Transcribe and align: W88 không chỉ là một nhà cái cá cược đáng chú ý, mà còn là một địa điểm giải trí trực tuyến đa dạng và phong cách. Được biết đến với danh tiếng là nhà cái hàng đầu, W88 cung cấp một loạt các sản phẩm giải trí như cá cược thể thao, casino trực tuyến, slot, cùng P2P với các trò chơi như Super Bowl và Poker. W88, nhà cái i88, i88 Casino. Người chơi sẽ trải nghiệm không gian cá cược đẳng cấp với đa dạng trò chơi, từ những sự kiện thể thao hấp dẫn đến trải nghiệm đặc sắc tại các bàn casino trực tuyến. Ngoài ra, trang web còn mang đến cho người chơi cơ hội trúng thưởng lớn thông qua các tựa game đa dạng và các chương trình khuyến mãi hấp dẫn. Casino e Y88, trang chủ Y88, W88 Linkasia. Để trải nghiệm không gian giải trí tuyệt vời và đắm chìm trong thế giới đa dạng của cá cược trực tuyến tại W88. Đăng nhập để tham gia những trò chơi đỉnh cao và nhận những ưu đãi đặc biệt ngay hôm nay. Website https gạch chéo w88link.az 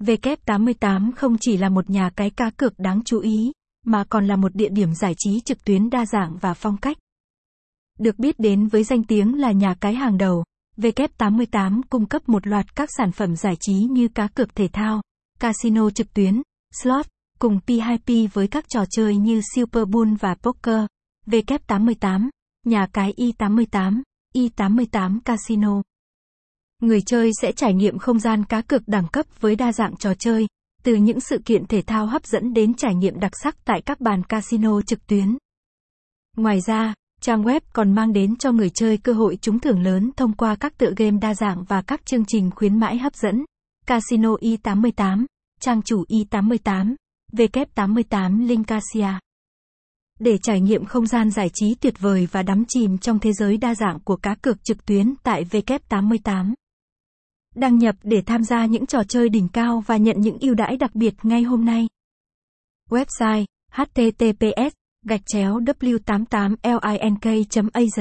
W88 0.00 1.12
không 1.16 1.36
chỉ 1.40 1.56
là 1.56 1.68
một 1.68 1.90
nhà 1.90 2.10
cái 2.16 2.30
cá 2.30 2.50
cược 2.50 2.78
đáng 2.78 3.00
chú 3.04 3.20
ý, 3.20 3.52
mà 3.86 4.04
còn 4.04 4.26
là 4.26 4.36
một 4.36 4.54
địa 4.54 4.68
điểm 4.68 4.94
giải 4.94 5.14
trí 5.18 5.40
trực 5.40 5.64
tuyến 5.64 5.90
đa 5.90 6.06
dạng 6.06 6.36
và 6.40 6.54
phong 6.54 6.76
cách. 6.76 6.96
Được 7.98 8.18
biết 8.18 8.38
đến 8.38 8.66
với 8.66 8.84
danh 8.84 9.04
tiếng 9.04 9.40
là 9.40 9.52
nhà 9.52 9.74
cái 9.80 9.94
hàng 9.94 10.18
đầu, 10.18 10.44
W88 10.76 11.80
cung 11.90 12.06
cấp 12.06 12.28
một 12.28 12.46
loạt 12.46 12.76
các 12.76 12.88
sản 12.98 13.12
phẩm 13.12 13.36
giải 13.36 13.54
trí 13.60 13.74
như 13.74 14.08
cá 14.08 14.26
cược 14.26 14.54
thể 14.54 14.68
thao, 14.72 15.02
casino 15.40 15.90
trực 15.90 16.14
tuyến, 16.14 16.42
slot, 16.82 17.06
cùng 17.38 17.58
P2P 17.66 18.28
với 18.32 18.48
các 18.48 18.64
trò 18.68 18.84
chơi 18.90 19.16
như 19.16 19.40
Super 19.54 19.84
Bowl 19.84 20.16
và 20.20 20.34
Poker. 20.34 20.84
W88, 21.26 22.28
nhà 22.66 22.86
cái 22.92 23.14
i88, 23.16 24.02
i88 24.34 25.20
Casino. 25.24 25.82
Người 26.80 27.00
chơi 27.00 27.30
sẽ 27.40 27.52
trải 27.52 27.74
nghiệm 27.74 27.98
không 27.98 28.18
gian 28.18 28.44
cá 28.44 28.62
cược 28.62 28.82
đẳng 28.88 29.08
cấp 29.12 29.26
với 29.40 29.56
đa 29.56 29.72
dạng 29.72 29.96
trò 29.96 30.14
chơi, 30.14 30.46
từ 30.82 30.94
những 30.94 31.20
sự 31.20 31.38
kiện 31.44 31.66
thể 31.66 31.82
thao 31.82 32.06
hấp 32.06 32.26
dẫn 32.26 32.52
đến 32.52 32.74
trải 32.74 32.94
nghiệm 32.94 33.20
đặc 33.20 33.32
sắc 33.42 33.64
tại 33.64 33.82
các 33.86 34.00
bàn 34.00 34.22
casino 34.24 34.82
trực 34.82 35.06
tuyến. 35.06 35.36
Ngoài 36.36 36.60
ra, 36.66 36.94
trang 37.20 37.42
web 37.42 37.60
còn 37.72 37.92
mang 37.92 38.12
đến 38.12 38.36
cho 38.36 38.52
người 38.52 38.70
chơi 38.70 38.96
cơ 38.96 39.12
hội 39.12 39.38
trúng 39.40 39.60
thưởng 39.60 39.82
lớn 39.82 40.10
thông 40.16 40.32
qua 40.32 40.56
các 40.56 40.78
tựa 40.78 40.92
game 40.96 41.18
đa 41.20 41.34
dạng 41.34 41.64
và 41.64 41.82
các 41.82 42.06
chương 42.06 42.24
trình 42.24 42.50
khuyến 42.50 42.78
mãi 42.78 42.98
hấp 42.98 43.14
dẫn. 43.14 43.44
Casino 43.86 44.36
e 44.40 44.48
Y88, 44.48 45.26
trang 45.60 45.82
chủ 45.82 46.04
Y88, 46.08 46.94
W88 47.32 48.46
Linkasia. 48.46 49.12
Để 50.18 50.38
trải 50.38 50.60
nghiệm 50.60 50.84
không 50.84 51.06
gian 51.06 51.30
giải 51.30 51.50
trí 51.54 51.74
tuyệt 51.74 51.94
vời 51.98 52.28
và 52.32 52.42
đắm 52.42 52.64
chìm 52.68 52.98
trong 52.98 53.18
thế 53.18 53.32
giới 53.32 53.56
đa 53.56 53.74
dạng 53.74 54.00
của 54.00 54.16
cá 54.16 54.34
cược 54.34 54.64
trực 54.64 54.86
tuyến 54.86 55.14
tại 55.22 55.44
W88. 55.44 56.54
Đăng 57.54 57.78
nhập 57.78 57.96
để 58.02 58.22
tham 58.26 58.44
gia 58.44 58.66
những 58.66 58.86
trò 58.86 59.04
chơi 59.04 59.28
đỉnh 59.28 59.48
cao 59.48 59.82
và 59.86 59.96
nhận 59.96 60.20
những 60.20 60.38
ưu 60.40 60.54
đãi 60.54 60.76
đặc 60.76 60.94
biệt 60.94 61.14
ngay 61.22 61.42
hôm 61.42 61.64
nay. 61.64 61.88
Website 62.90 63.44
https 63.72 64.72
gạch 65.06 65.22
chéo 65.26 65.60
w88link.az 65.60 68.00